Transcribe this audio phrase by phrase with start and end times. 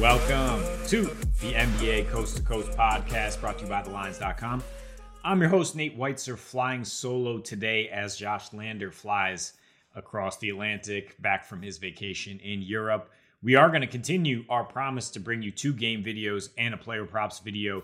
[0.00, 1.02] Welcome to
[1.42, 4.64] the NBA Coast to Coast podcast brought to you by TheLines.com.
[5.22, 9.52] I'm your host, Nate Weitzer, flying solo today as Josh Lander flies
[9.94, 13.10] across the Atlantic back from his vacation in Europe.
[13.42, 16.78] We are going to continue our promise to bring you two game videos and a
[16.78, 17.82] player props video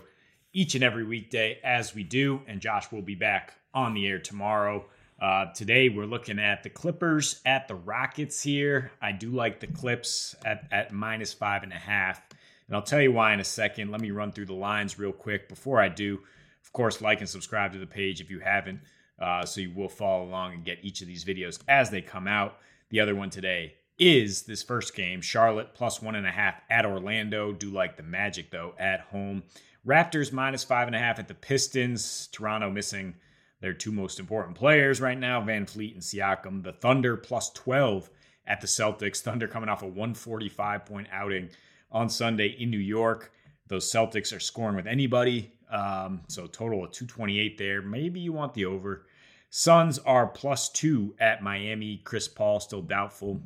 [0.53, 2.41] each and every weekday as we do.
[2.47, 4.87] And Josh will be back on the air tomorrow.
[5.19, 8.91] Uh, today we're looking at the Clippers at the Rockets here.
[9.01, 12.21] I do like the Clips at, at minus five and a half.
[12.67, 13.89] And I'll tell you why in a second.
[13.89, 15.49] Let me run through the lines real quick.
[15.49, 16.19] Before I do,
[16.63, 18.81] of course, like and subscribe to the page if you haven't,
[19.17, 22.27] uh, so you will follow along and get each of these videos as they come
[22.27, 22.59] out.
[22.89, 26.85] The other one today is this first game Charlotte plus one and a half at
[26.85, 27.53] Orlando.
[27.53, 29.41] Do like the Magic, though, at home.
[29.83, 32.27] Raptors minus five and a half at the Pistons.
[32.31, 33.15] Toronto missing
[33.59, 36.63] their two most important players right now, VanVleet and Siakam.
[36.63, 38.09] The Thunder plus 12
[38.45, 39.21] at the Celtics.
[39.21, 41.49] Thunder coming off a 145 point outing
[41.91, 43.31] on Sunday in New York.
[43.67, 45.51] Those Celtics are scoring with anybody.
[45.69, 47.81] Um, so total of 228 there.
[47.81, 49.05] Maybe you want the over.
[49.49, 52.01] Suns are plus two at Miami.
[52.03, 53.41] Chris Paul still doubtful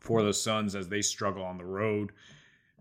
[0.00, 2.12] for the Suns as they struggle on the road.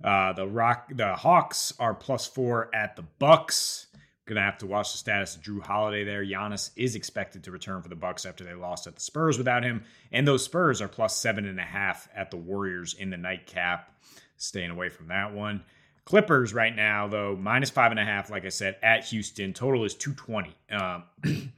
[0.03, 3.88] Uh, the Rock, the Hawks are plus four at the Bucks.
[4.25, 6.23] Gonna have to watch the status of Jrue Holiday there.
[6.23, 9.63] Giannis is expected to return for the Bucks after they lost at the Spurs without
[9.63, 13.17] him, and those Spurs are plus seven and a half at the Warriors in the
[13.17, 13.91] nightcap.
[14.38, 15.63] Staying away from that one.
[16.05, 18.29] Clippers right now though minus five and a half.
[18.29, 20.55] Like I said, at Houston, total is two twenty.
[20.71, 21.03] Um,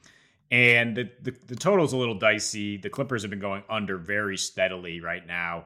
[0.49, 2.77] and the, the the total is a little dicey.
[2.77, 5.65] The Clippers have been going under very steadily right now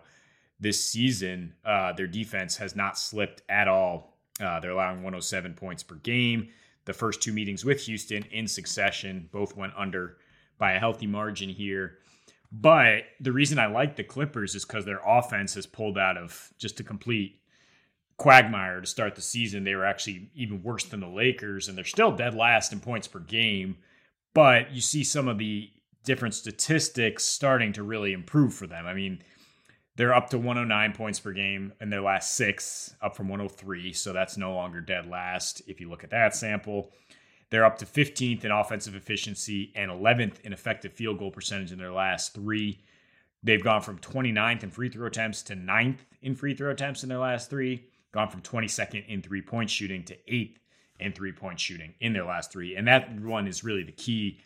[0.59, 1.53] this season.
[1.64, 4.17] Uh, their defense has not slipped at all.
[4.42, 6.50] Uh, they're allowing 107 points per game
[6.90, 9.30] the first two meetings with Houston in succession.
[9.32, 10.18] Both went under
[10.58, 12.00] by a healthy margin here.
[12.52, 16.52] But the reason I like the Clippers is because their offense has pulled out of
[16.58, 17.42] just a complete
[18.17, 19.64] quagmire to start the season.
[19.64, 23.08] They were actually even worse than the Lakers, and they're still dead last in points
[23.08, 23.78] per game.
[24.34, 25.70] But you see some of the
[26.05, 28.88] different statistics starting to really improve for them.
[28.88, 29.22] I mean,
[29.99, 33.92] they're up to 109 points per game in their last six, up from 103.
[33.92, 36.92] So that's no longer dead last if you look at that sample.
[37.49, 41.77] They're up to 15th in offensive efficiency and 11th in effective field goal percentage in
[41.77, 42.80] their last three.
[43.43, 47.10] They've gone from 29th in free throw attempts to 9th in free throw attempts in
[47.10, 47.83] their last three,
[48.14, 50.55] gone from 22nd in three point shooting to 8th
[51.02, 52.77] in three point shooting in their last three.
[52.77, 54.39] And that one is really the key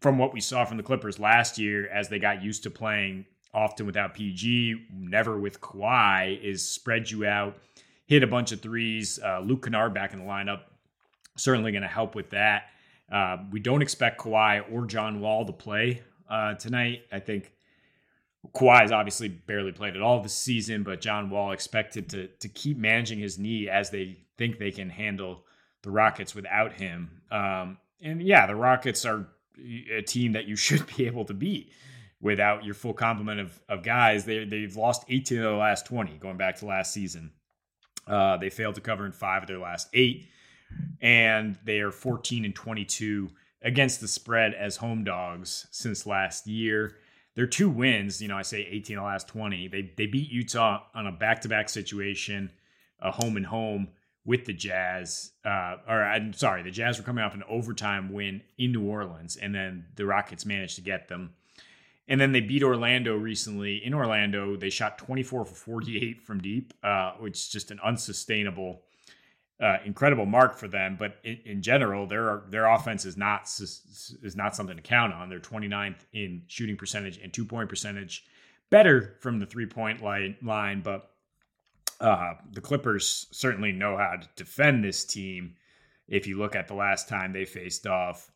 [0.00, 3.26] from what we saw from the Clippers last year as they got used to playing
[3.54, 7.56] often without PG, never with Kawhi, is spread you out,
[8.06, 9.18] hit a bunch of threes.
[9.22, 10.62] Uh, Luke Kennard back in the lineup,
[11.36, 12.64] certainly going to help with that.
[13.10, 17.02] Uh, we don't expect Kawhi or John Wall to play uh, tonight.
[17.12, 17.52] I think
[18.54, 22.48] Kawhi has obviously barely played at all this season, but John Wall expected to to
[22.48, 25.44] keep managing his knee as they think they can handle
[25.82, 27.22] the Rockets without him.
[27.30, 29.28] Um, and yeah, the Rockets are
[29.92, 31.72] a team that you should be able to beat
[32.20, 34.24] without your full complement of, of guys.
[34.24, 37.32] They, they've lost 18 of their last 20 going back to last season.
[38.06, 40.28] Uh, they failed to cover in five of their last eight,
[41.00, 43.28] and they are 14 and 22
[43.62, 46.96] against the spread as home dogs since last year.
[47.34, 49.68] Their two wins, you know, I say 18 of the last 20.
[49.68, 52.50] They they beat Utah on a back to back situation,
[53.00, 53.88] a home and home
[54.24, 55.32] with the Jazz.
[55.44, 59.36] Uh, or I'm sorry, the Jazz were coming off an overtime win in New Orleans,
[59.36, 61.34] and then the Rockets managed to get them.
[62.08, 63.84] And then they beat Orlando recently.
[63.84, 68.82] In Orlando, they shot 24 for 48 from deep, uh, which is just an unsustainable,
[69.60, 70.96] uh, incredible mark for them.
[70.98, 75.28] But in, in, general, their their offense is not is not something to count on.
[75.28, 78.24] They're 29th in shooting percentage and two point percentage,
[78.70, 80.82] better from the three point line line.
[80.82, 81.10] But
[82.00, 85.54] uh, the Clippers certainly know how to defend this team.
[86.08, 88.30] If you look at the last time they faced off,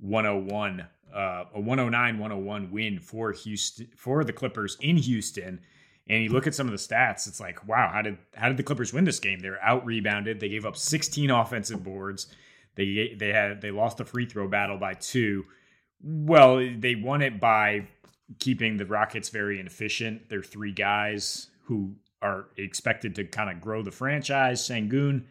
[0.00, 5.60] 101 uh, a 109-101 win for Houston for the Clippers in Houston.
[6.08, 8.56] And you look at some of the stats, it's like, wow, how did how did
[8.56, 9.40] the Clippers win this game?
[9.40, 10.40] They're out rebounded.
[10.40, 12.28] They gave up 16 offensive boards.
[12.76, 15.44] They they had they lost the free throw battle by two.
[16.02, 17.88] Well, they won it by
[18.38, 20.28] keeping the Rockets very inefficient.
[20.28, 24.66] They're three guys who are expected to kind of grow the franchise.
[24.66, 25.24] Sengun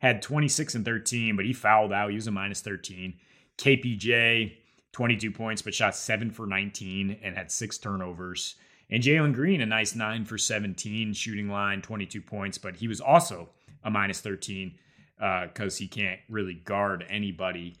[0.00, 2.10] had 26 and 13, but he fouled out.
[2.10, 3.14] He was a minus 13.
[3.60, 4.54] KPJ
[4.92, 8.56] 22 points, but shot seven for 19 and had six turnovers.
[8.90, 13.00] And Jalen Green, a nice nine for 17 shooting line, 22 points, but he was
[13.00, 13.48] also
[13.84, 14.74] a minus 13
[15.16, 17.76] because uh, he can't really guard anybody.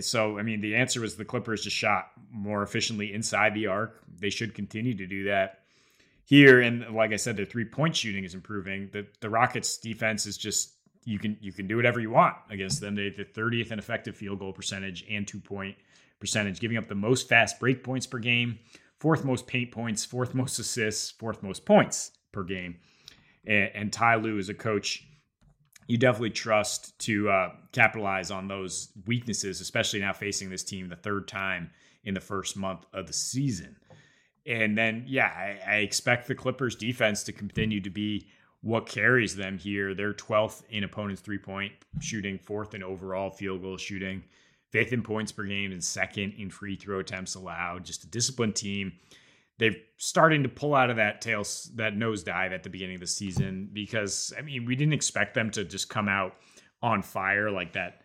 [0.00, 4.00] So, I mean, the answer was the Clippers just shot more efficiently inside the arc.
[4.18, 5.60] They should continue to do that.
[6.24, 6.60] here.
[6.60, 8.88] And like I said, their three point shooting is improving.
[8.92, 10.72] The the Rockets defense is just
[11.04, 12.94] you can you can do whatever you want against them.
[12.94, 15.76] They the 30th in effective field goal percentage and two point
[16.20, 18.58] percentage, giving up the most fast break points per game,
[18.98, 22.76] fourth most paint points, fourth most assists, fourth most points per game.
[23.46, 25.04] And, and Ty Lue is a coach
[25.88, 30.96] you definitely trust to uh, capitalize on those weaknesses, especially now facing this team the
[30.96, 31.70] third time
[32.04, 33.76] in the first month of the season.
[34.46, 38.28] And then, yeah, I, I expect the Clippers defense to continue to be
[38.62, 39.94] what carries them here.
[39.94, 44.22] They're 12th in opponents' three point shooting, fourth in overall field goal shooting,
[44.70, 47.84] fifth in points per game, and second in free throw attempts allowed.
[47.84, 48.92] Just a disciplined team.
[49.58, 51.44] They're starting to pull out of that tail,
[51.74, 55.50] that nosedive at the beginning of the season because, I mean, we didn't expect them
[55.50, 56.34] to just come out
[56.82, 58.00] on fire like that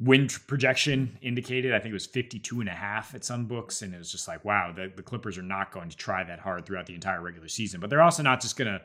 [0.00, 3.94] win projection indicated i think it was 52 and a half at some books and
[3.94, 6.66] it was just like wow the, the clippers are not going to try that hard
[6.66, 8.80] throughout the entire regular season but they're also not just going to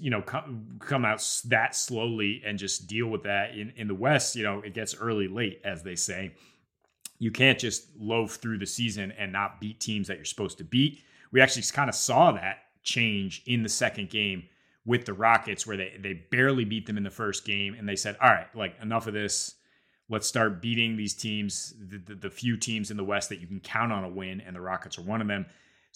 [0.00, 3.54] you know come, out that slowly and just deal with that.
[3.54, 6.32] In, in the west you know it gets early late as they say.
[7.20, 10.64] You can't just loaf through the season and not beat teams that you're supposed to
[10.64, 11.02] beat.
[11.32, 14.44] We actually kind of saw that change in the second game
[14.86, 17.96] with the rockets where they they barely beat them in the first game and they
[17.96, 19.54] said all right like enough of this.
[20.10, 23.46] Let's start beating these teams, the, the, the, few teams in the West that you
[23.46, 25.44] can count on a win, and the Rockets are one of them.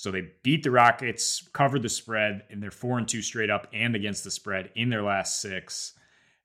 [0.03, 3.69] So they beat the Rockets, covered the spread, and they're four and two straight up
[3.73, 5.93] and against the spread in their last six.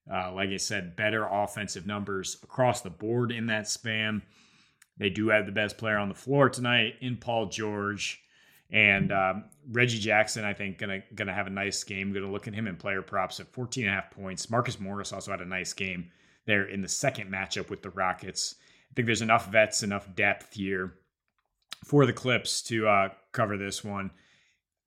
[0.07, 4.21] Uh, like I said, better offensive numbers across the board in that span.
[4.98, 8.21] They do have the best player on the floor tonight in Paul George.
[8.69, 12.13] And um, Reggie Jackson, I think, gonna gonna have a nice game.
[12.13, 14.51] Gonna look at him in player props at 14 and a half points.
[14.51, 16.12] Marcus Morris also had a nice game
[16.45, 18.54] there in the second matchup with the Rockets.
[18.92, 20.94] I think there's enough vets, enough depth here
[21.87, 24.11] for the Clips to uh, cover this one.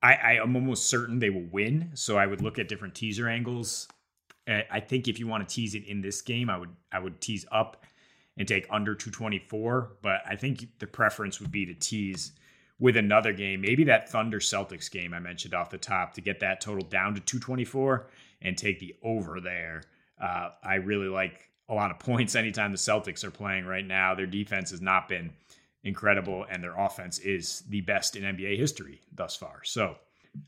[0.03, 3.29] I, I am almost certain they will win, so I would look at different teaser
[3.29, 3.89] angles.
[4.49, 7.21] I think if you want to tease it in this game, I would I would
[7.21, 7.85] tease up
[8.37, 9.93] and take under 224.
[10.03, 12.33] But I think the preference would be to tease
[12.81, 16.41] with another game, maybe that Thunder Celtics game I mentioned off the top, to get
[16.41, 18.09] that total down to 224
[18.43, 19.83] and take the over there.
[20.21, 24.15] Uh, I really like a lot of points anytime the Celtics are playing right now.
[24.15, 25.31] Their defense has not been
[25.85, 29.63] incredible, and their offense is the best in NBA history thus far.
[29.65, 29.97] So,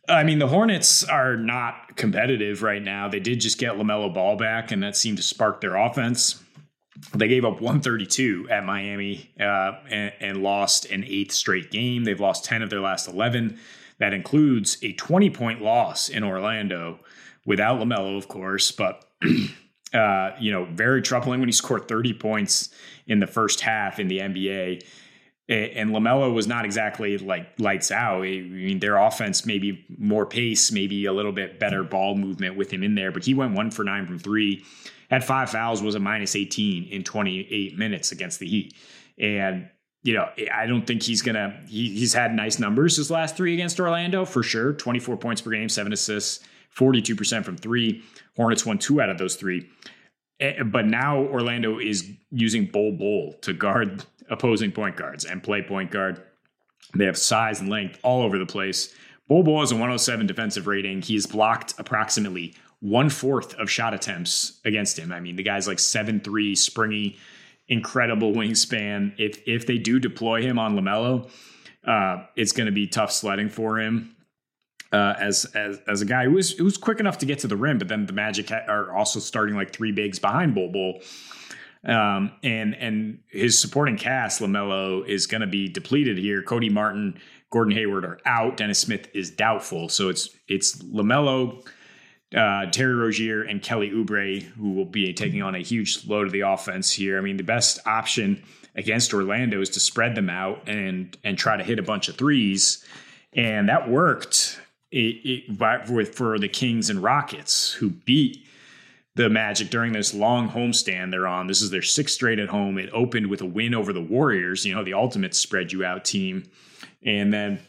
[0.08, 3.08] I mean, the Hornets are not competitive right now.
[3.08, 6.42] They did just get LaMelo Ball back, and that seemed to spark their offense.
[7.14, 12.04] They gave up 132 at Miami uh, and, and lost an eighth straight game.
[12.04, 13.58] They've lost 10 of their last 11.
[13.98, 17.00] That includes a 20 point loss in Orlando
[17.46, 19.04] without LaMelo, of course, but
[19.94, 22.70] uh, you know, very troubling when he scored 30 points
[23.06, 24.84] in the first half in the NBA.
[25.52, 28.22] And LaMelo was not exactly like lights out.
[28.22, 32.70] I mean, their offense maybe more pace, maybe a little bit better ball movement with
[32.70, 34.64] him in there, but he went one for nine from three,
[35.10, 38.74] had five fouls, was a minus 18 in 28 minutes against the Heat.
[39.18, 39.68] And
[40.02, 41.60] you know, I don't think he's gonna.
[41.68, 44.72] He, he's had nice numbers his last three against Orlando for sure.
[44.72, 48.02] Twenty four points per game, seven assists, forty two percent from three.
[48.34, 49.68] Hornets won two out of those three.
[50.40, 55.62] Eh, but now Orlando is using Bol Bol to guard opposing point guards and play
[55.62, 56.22] point guard.
[56.94, 58.92] They have size and length all over the place.
[59.28, 61.02] Bol has a 107 defensive rating.
[61.02, 65.12] He's blocked approximately one fourth of shot attempts against him.
[65.12, 67.16] I mean, the guy's like seven three, springy,
[67.68, 69.14] incredible wingspan.
[69.18, 71.30] If if they do deploy him on Lamelo,
[71.86, 74.16] uh, it's going to be tough sledding for him
[74.92, 77.46] uh, as as as a guy who was who was quick enough to get to
[77.46, 81.00] the rim, but then the Magic ha- are also starting like three bigs behind Bol.
[81.84, 86.42] Um, and and his supporting cast, Lamelo, is going to be depleted here.
[86.42, 87.20] Cody Martin,
[87.50, 88.56] Gordon Hayward are out.
[88.56, 89.88] Dennis Smith is doubtful.
[89.88, 91.66] So it's it's Lamelo,
[92.36, 96.32] uh, Terry Rozier, and Kelly Oubre who will be taking on a huge load of
[96.32, 97.18] the offense here.
[97.18, 98.42] I mean, the best option
[98.76, 102.16] against Orlando is to spread them out and and try to hit a bunch of
[102.16, 102.84] threes,
[103.32, 104.60] and that worked
[104.92, 108.46] it, it, with for the Kings and Rockets who beat
[109.14, 111.46] the Magic during this long homestand they're on.
[111.46, 112.78] This is their sixth straight at home.
[112.78, 116.04] It opened with a win over the Warriors, you know, the ultimate spread you out
[116.04, 116.44] team.
[117.04, 117.60] And then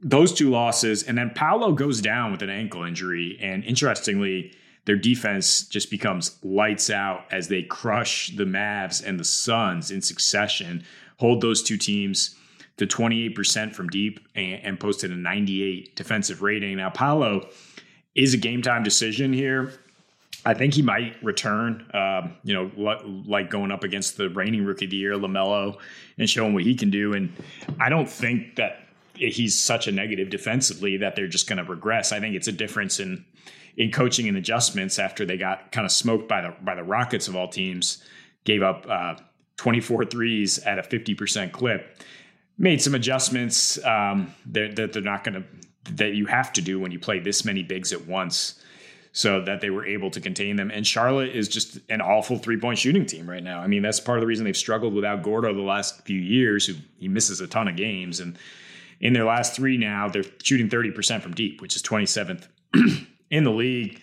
[0.00, 3.38] those two losses, and then Paolo goes down with an ankle injury.
[3.40, 4.52] And interestingly,
[4.84, 10.02] their defense just becomes lights out as they crush the Mavs and the Suns in
[10.02, 10.84] succession,
[11.18, 12.36] hold those two teams
[12.78, 16.76] to 28% from deep and, and posted a 98 defensive rating.
[16.76, 17.48] Now, Paolo
[18.14, 19.72] is a game time decision here.
[20.44, 22.70] I think he might return, um, you know,
[23.26, 25.78] like going up against the reigning rookie of the year, LaMelo,
[26.18, 27.12] and showing what he can do.
[27.12, 27.32] And
[27.78, 28.80] I don't think that
[29.14, 32.10] he's such a negative defensively that they're just going to regress.
[32.12, 33.24] I think it's a difference in
[33.74, 37.28] in coaching and adjustments after they got kind of smoked by the by the Rockets
[37.28, 38.02] of all teams,
[38.44, 39.14] gave up uh,
[39.56, 42.02] 24 threes at a 50% clip.
[42.58, 46.78] Made some adjustments um, that, that they're not going to that you have to do
[46.78, 48.61] when you play this many bigs at once
[49.12, 50.70] so that they were able to contain them.
[50.70, 53.60] And Charlotte is just an awful three point shooting team right now.
[53.60, 56.66] I mean, that's part of the reason they've struggled without Gordo the last few years,
[56.66, 58.20] who he misses a ton of games.
[58.20, 58.38] And
[59.00, 62.48] in their last three now, they're shooting 30% from deep, which is 27th
[63.30, 64.00] in the league.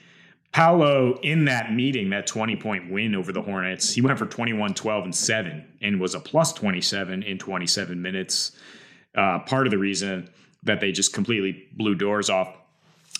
[0.52, 4.74] Paolo, in that meeting, that 20 point win over the Hornets, he went for 21,
[4.74, 8.52] 12, and 7 and was a plus 27 in 27 minutes.
[9.16, 10.30] Uh, part of the reason
[10.64, 12.59] that they just completely blew doors off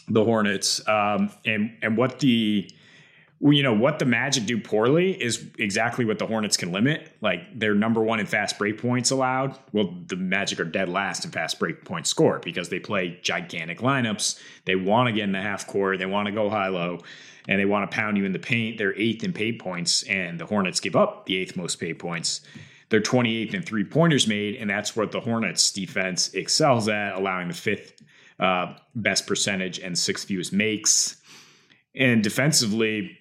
[0.10, 0.86] the Hornets.
[0.88, 2.70] Um, and and what the
[3.42, 7.16] you know what the Magic do poorly is exactly what the Hornets can limit.
[7.22, 9.58] Like they're number one in fast break points allowed.
[9.72, 13.80] Well, the Magic are dead last in fast break points scored because they play gigantic
[13.80, 14.42] lineups.
[14.66, 16.00] They want to get in the half court.
[16.00, 17.00] They want to go high low,
[17.48, 18.78] and they want to pound you in the paint.
[18.78, 22.42] They're eighth in paint points, and the Hornets give up the eighth most paint points.
[22.90, 27.48] They're 28th in three pointers made, and that's what the Hornets defense excels at, allowing
[27.48, 27.99] the fifth
[28.40, 31.18] uh, best percentage and sixth fewest makes.
[31.96, 33.18] And defensively,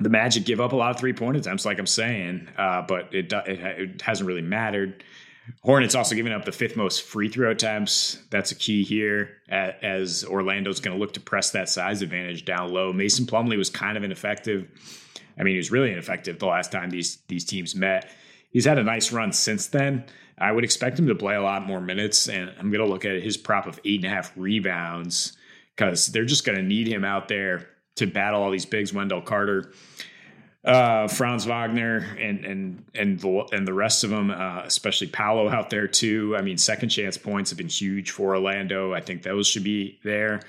[0.00, 3.14] the Magic give up a lot of three point attempts, like I'm saying, uh, but
[3.14, 5.02] it, it, it hasn't really mattered.
[5.62, 8.18] Hornets also giving up the fifth most free throw attempts.
[8.30, 12.70] That's a key here, as Orlando's going to look to press that size advantage down
[12.72, 12.92] low.
[12.92, 14.68] Mason Plumlee was kind of ineffective.
[15.38, 18.10] I mean, he was really ineffective the last time these these teams met.
[18.50, 20.04] He's had a nice run since then.
[20.40, 23.04] I would expect him to play a lot more minutes, and I'm going to look
[23.04, 25.36] at his prop of eight and a half rebounds
[25.76, 28.92] because they're just going to need him out there to battle all these bigs.
[28.92, 29.72] Wendell Carter,
[30.64, 35.48] uh, Franz Wagner, and and and the, and the rest of them, uh, especially Paolo
[35.48, 36.34] out there too.
[36.36, 38.92] I mean, second chance points have been huge for Orlando.
[38.94, 40.40] I think those should be there.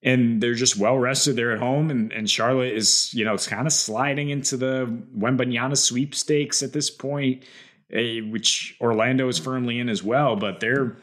[0.00, 1.34] And they're just well rested.
[1.34, 4.86] They're at home, and, and Charlotte is, you know, it's kind of sliding into the
[5.18, 7.42] Wembanyama sweepstakes at this point
[7.90, 10.96] a, which Orlando is firmly in as well, but they're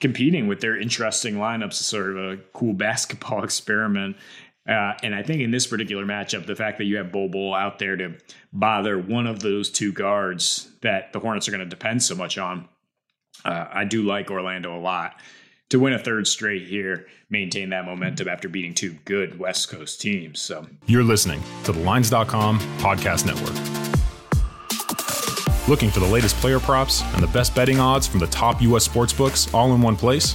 [0.00, 4.16] competing with their interesting lineups, sort of a cool basketball experiment.
[4.68, 7.54] Uh, and I think in this particular matchup, the fact that you have Bol Bol
[7.54, 8.16] out there to
[8.52, 12.36] bother one of those two guards that the Hornets are going to depend so much
[12.36, 12.68] on,
[13.44, 15.14] uh, I do like Orlando a lot.
[15.70, 20.00] To win a third straight here, maintain that momentum after beating two good West Coast
[20.00, 20.40] teams.
[20.40, 23.77] So you're listening to the Lines.com podcast network.
[25.68, 28.88] Looking for the latest player props and the best betting odds from the top U.S.
[28.88, 30.34] sportsbooks all in one place?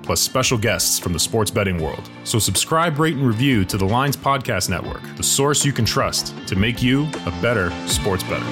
[0.03, 2.09] plus special guests from the sports betting world.
[2.23, 6.35] So subscribe, rate, and review to the Lines Podcast Network, the source you can trust
[6.47, 8.45] to make you a better sports bettor.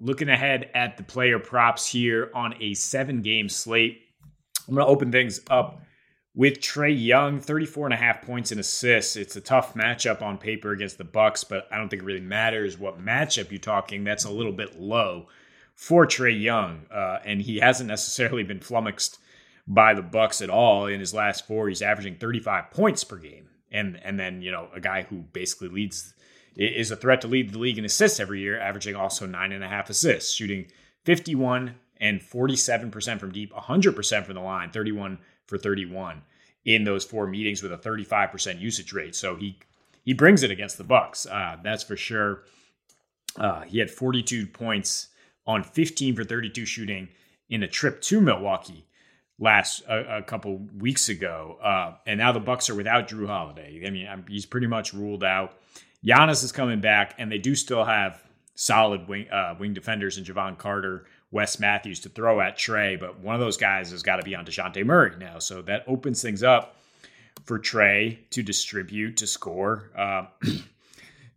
[0.00, 4.02] Looking ahead at the player props here on a seven game slate,
[4.68, 5.80] I'm going to open things up
[6.34, 9.16] with Trae Young, 34 and a half points and assists.
[9.16, 12.20] It's a tough matchup on paper against the Bucks, but I don't think it really
[12.20, 14.04] matters what matchup you're talking.
[14.04, 15.28] That's a little bit low
[15.74, 19.18] for Trae Young, uh, and he hasn't necessarily been flummoxed
[19.66, 21.68] by the Bucks at all in his last four.
[21.68, 25.68] He's averaging 35 points per game, and and then you know a guy who basically
[25.68, 26.14] leads
[26.56, 29.64] is a threat to lead the league in assists every year, averaging also nine and
[29.64, 30.66] a half assists, shooting
[31.04, 36.22] 51 and 47% from deep, 100% from the line, 31 for 31
[36.64, 39.14] in those four meetings with a 35% usage rate.
[39.14, 39.58] So he
[40.04, 41.26] he brings it against the Bucks.
[41.26, 42.42] Uh, that's for sure.
[43.36, 45.08] Uh, he had 42 points
[45.46, 47.08] on 15 for 32 shooting
[47.48, 48.86] in a trip to Milwaukee
[49.38, 53.82] last a, a couple weeks ago, uh, and now the Bucks are without Jrue Holiday.
[53.86, 55.58] I mean, I'm, he's pretty much ruled out.
[56.04, 58.22] Giannis is coming back, and they do still have
[58.54, 63.18] solid wing uh, wing defenders in Jevon Carter, Wes Matthews to throw at Trae, but
[63.20, 65.38] one of those guys has got to be on Dejounte Murray now.
[65.38, 66.76] So that opens things up
[67.44, 70.26] for Trae to distribute, to score, uh,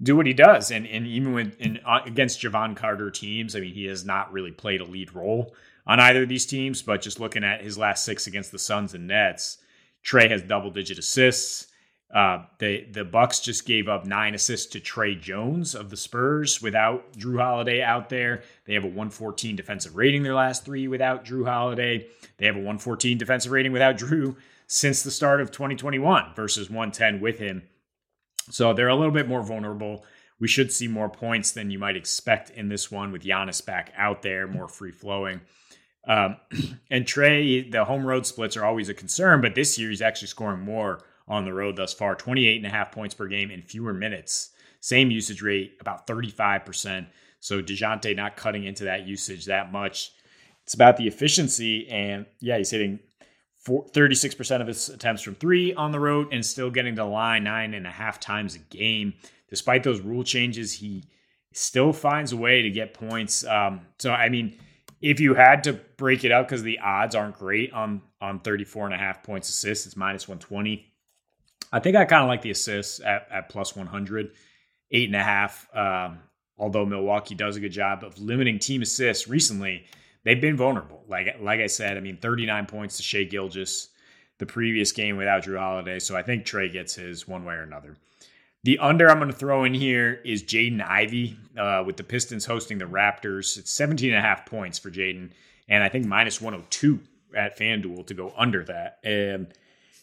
[0.04, 0.70] do what he does.
[0.72, 4.32] And and even when in, uh, against Jevon Carter teams, I mean, he has not
[4.32, 5.56] really played a lead role
[5.88, 6.84] on either of these teams.
[6.84, 9.58] But just looking at his last six against the Suns and Nets,
[10.06, 11.68] Trae has double digit assists
[12.14, 16.62] Uh, the the Bucks just gave up nine assists to Tre Jones of the Spurs
[16.62, 18.44] without Jrue Holiday out there.
[18.66, 22.08] They have a 114 defensive rating their last three without Jrue Holiday.
[22.38, 27.20] They have a 114 defensive rating without Jrue since the start of 2021 versus 110
[27.20, 27.64] with him.
[28.50, 30.06] So they're a little bit more vulnerable.
[30.40, 33.92] We should see more points than you might expect in this one with Giannis back
[33.98, 35.42] out there, more free flowing.
[36.08, 36.38] Um,
[36.90, 40.30] and Trae, the home road splits are always a concern, but this year he's actually
[40.30, 43.62] scoring more on the road thus far 28 and a half points per game in
[43.62, 44.52] fewer minutes.
[44.80, 47.08] Same usage rate, about 35%.
[47.40, 50.12] So DeJounte not cutting into that usage that much.
[50.64, 51.88] It's about the efficiency.
[51.90, 53.00] And yeah, he's hitting
[53.68, 57.44] 36% of his attempts from three on the road and still getting to the line
[57.44, 59.14] nine and a half times a game.
[59.50, 61.04] Despite those rule changes, he
[61.54, 63.46] still finds a way to get points.
[63.46, 64.58] Um, so, I mean,
[65.02, 68.86] if you had to break it up because the odds aren't great on on 34
[68.86, 70.92] and a half points assists, it's minus 120.
[71.72, 74.32] I think I kind of like the assists at, at plus 100,
[74.92, 75.68] eight and a half.
[75.76, 76.20] Um,
[76.58, 79.86] although Milwaukee does a good job of limiting team assists recently,
[80.24, 81.04] they've been vulnerable.
[81.08, 83.90] Like like I said, I mean, 39 points to Shai Gilgeous
[84.40, 86.00] the previous game without Jrue Holiday.
[86.00, 87.96] So I think Trae gets his one way or another.
[88.68, 92.46] The under I'm going to throw in here is Jaden Ivey uh, with the Pistons
[92.46, 93.58] hosting the Raptors.
[93.58, 95.32] It's 17 and a half points for Jaden,
[95.70, 97.00] and I think minus 102
[97.34, 99.00] at FanDuel to go under that.
[99.06, 99.48] And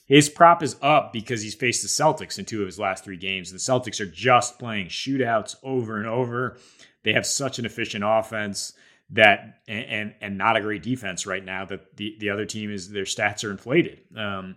[0.07, 3.19] his prop is up because he's faced the Celtics in two of his last three
[3.19, 3.53] games.
[3.53, 6.57] The Celtics are just playing shootouts over and over.
[7.03, 8.73] They have such an efficient offense
[9.11, 12.73] that and and, and not a great defense right now that the, the other team
[12.73, 13.99] is their stats are inflated.
[14.17, 14.57] Um,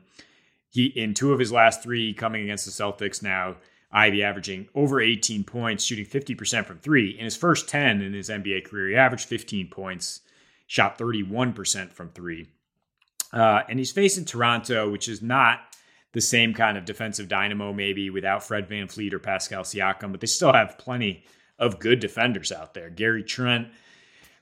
[0.70, 3.58] he in two of his last three coming against the Celtics now,
[3.92, 7.18] Ivey averaging over 18 points, shooting 50% from three.
[7.18, 10.22] In his first 10 in his NBA career, he averaged 15 points,
[10.68, 12.48] shot 31% from three.
[13.32, 15.60] Uh, and he's facing Toronto, which is not
[16.14, 20.28] the same kind of defensive dynamo, maybe without Fred VanVleet or Pascal Siakam, but they
[20.28, 21.24] still have plenty
[21.60, 22.90] of good defenders out there.
[22.90, 23.68] Gary Trent,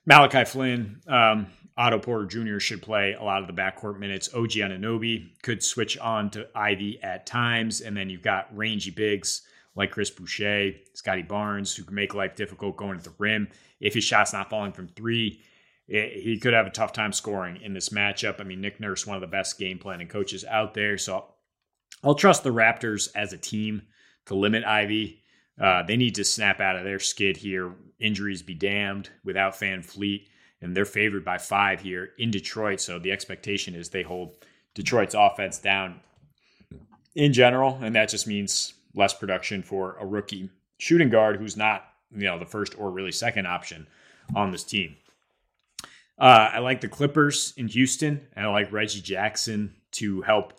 [0.05, 2.59] Malachi Flynn, um, Otto Porter Jr.
[2.59, 4.33] should play a lot of the backcourt minutes.
[4.33, 7.81] OG Anunoby could switch on to Ivey at times.
[7.81, 9.41] And then you've got rangy bigs
[9.75, 13.49] like Chris Boucher, Scottie Barnes, who can make life difficult going to the rim.
[13.81, 15.41] If his shot's not falling from three,
[15.87, 18.39] he could have a tough time scoring in this matchup.
[18.39, 20.97] I mean, Nick Nurse, one of the best game planning coaches out there.
[20.97, 21.25] So
[22.03, 23.83] I'll trust the Raptors as a team
[24.27, 25.21] to limit Ivey.
[25.61, 27.73] Uh, they need to snap out of their skid here.
[27.99, 30.27] Injuries be damned without VanVleet,
[30.61, 32.79] and they're favored by five here in Detroit.
[32.81, 34.35] So the expectation is they hold
[34.73, 35.99] Detroit's offense down
[37.15, 41.85] in general, and that just means less production for a rookie shooting guard who's not,
[42.11, 43.87] you know, the first or really second option
[44.35, 44.95] on this team.
[46.17, 50.53] Uh, I like the Clippers in Houston, and I like Reggie Jackson to help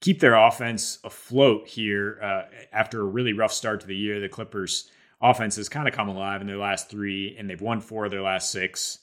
[0.00, 4.20] keep their offense afloat here uh, after a really rough start to the year.
[4.20, 7.80] The Clippers' offense has kind of come alive in their last three, and they've won
[7.80, 8.99] four of their last six,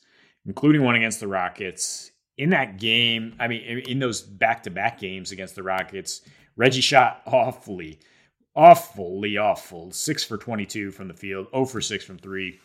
[0.47, 2.12] including one against the Rockets.
[2.38, 6.21] In that game, I mean, in those back to back games against the Rockets,
[6.55, 7.99] Reggie shot awfully,
[8.55, 9.91] awfully awful.
[9.91, 12.60] Six for 22 from the field, 0 for 6 from three.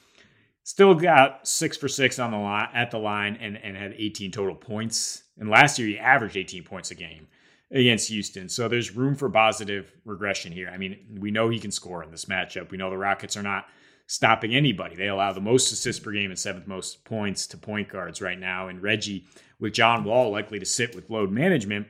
[0.65, 4.31] Still got six for six on the line at the line and, and had 18
[4.31, 5.25] total points.
[5.39, 7.27] And last year he averaged 18 points a game
[7.73, 8.49] against Houston.
[8.49, 10.71] So there's room for positive regression here.
[10.73, 12.71] I mean, we know he can score in this matchup.
[12.71, 13.67] We know the Rockets are not
[14.07, 14.97] stopping anybody.
[14.97, 18.39] They allow the most assists per game and seventh most points to point guards right
[18.39, 18.69] now.
[18.69, 19.25] And Reggie,
[19.59, 21.87] with John Wall likely to sit with load management,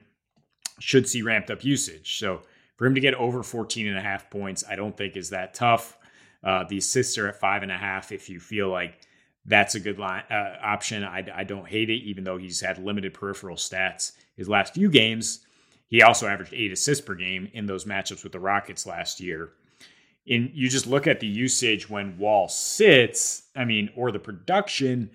[0.79, 2.19] should see ramped up usage.
[2.19, 2.43] So
[2.77, 5.55] for him to get over 14 and a half points, I don't think is that
[5.55, 5.97] tough.
[6.43, 8.11] Uh, the assists are at five and a half.
[8.11, 8.99] If you feel like
[9.45, 12.03] that's a good line uh, option, I, I don't hate it.
[12.03, 15.47] Even though he's had limited peripheral stats his last few games,
[15.87, 19.51] he also averaged eight assists per game in those matchups with the Rockets last year.
[20.25, 25.11] In you just look at the usage when Wall sits, I mean, or the production,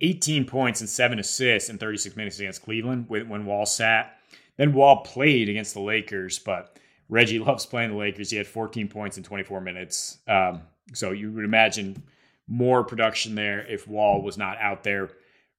[0.00, 4.18] 18 points and seven assists in 36 minutes against Cleveland when Wall sat.
[4.56, 8.30] Then Wall played against the Lakers, but Reggie loves playing the Lakers.
[8.30, 10.18] He had 14 points in 24 minutes.
[10.28, 10.62] Um,
[10.94, 12.02] so you would imagine
[12.46, 15.10] more production there if Wall was not out there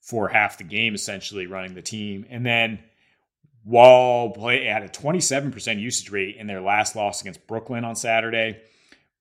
[0.02, 2.26] for half the game, essentially running the team.
[2.30, 2.80] And then
[3.64, 8.60] Wall play had a 27% usage rate in their last loss against Brooklyn on Saturday.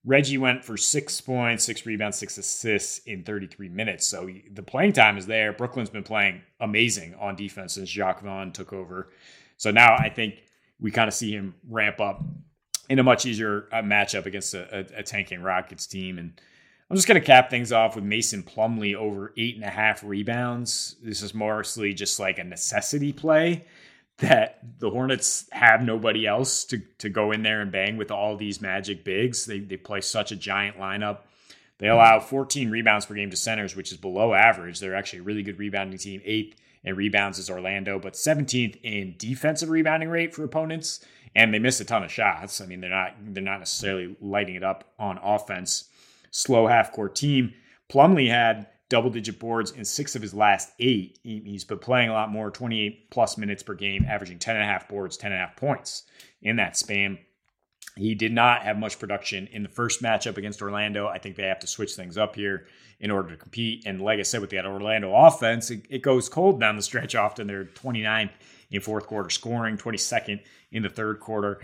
[0.03, 4.07] Reggie went for six points, six rebounds, six assists in 33 minutes.
[4.07, 5.53] So the playing time is there.
[5.53, 9.11] Brooklyn's been playing amazing on defense since Jacque Vaughn took over.
[9.57, 10.43] So now I think
[10.79, 12.23] we kind of see him ramp up
[12.89, 16.17] in a much easier uh, matchup against a, a, a, tanking Rockets team.
[16.17, 16.33] And
[16.89, 20.03] I'm just going to cap things off with Mason Plumlee over eight and a half
[20.03, 20.95] rebounds.
[21.03, 23.65] This is mostly just like a necessity play.
[24.21, 28.37] That the Hornets have nobody else to, to go in there and bang with all
[28.37, 29.45] these magic bigs.
[29.45, 31.19] They, they play such a giant lineup.
[31.79, 34.79] They allow 14 rebounds per game to centers, which is below average.
[34.79, 36.21] They're actually a really good rebounding team.
[36.23, 41.03] Eighth in rebounds is Orlando, but 17th in defensive rebounding rate for opponents.
[41.35, 42.61] And they miss a ton of shots.
[42.61, 45.85] I mean, they're not they're not necessarily lighting it up on offense.
[46.29, 47.53] Slow half court team.
[47.89, 51.17] Plumlee had double digit boards in six of his last eight.
[51.23, 54.67] He's been playing a lot more, 28 plus minutes per game, averaging 10 and a
[54.67, 56.03] half boards, 10 and a half points
[56.41, 57.17] in that span.
[57.95, 61.07] He did not have much production in the first matchup against Orlando.
[61.07, 62.67] I think they have to switch things up here
[62.99, 63.83] in order to compete.
[63.85, 67.15] And like I said, with that Orlando offense, it, it goes cold down the stretch
[67.15, 67.47] often.
[67.47, 68.29] They're 29
[68.71, 70.41] in fourth quarter scoring, 22nd
[70.73, 71.61] in the third quarter.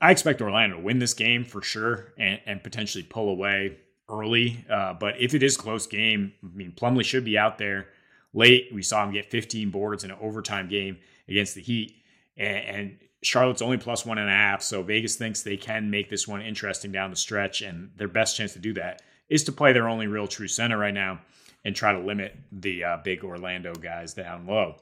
[0.00, 4.64] I expect Orlando to win this game for sure and, and potentially pull away early.
[4.70, 7.88] Uh, but if it is close game, I mean, Plumlee should be out there
[8.32, 8.68] late.
[8.72, 12.02] We saw him get 15 boards in an overtime game against the Heat.
[12.36, 14.62] And, and Charlotte's only plus one and a half.
[14.62, 17.62] So Vegas thinks they can make this one interesting down the stretch.
[17.62, 20.78] And their best chance to do that is to play their only real true center
[20.78, 21.20] right now
[21.64, 24.76] and try to limit the uh, big Orlando guys down low.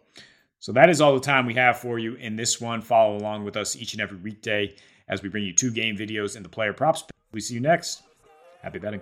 [0.59, 2.81] So that is all the time we have for you in this one.
[2.81, 4.75] Follow along with us each and every weekday
[5.09, 7.05] as we bring you two game videos and the player props.
[7.33, 8.03] We see you next.
[8.63, 9.01] Happy betting.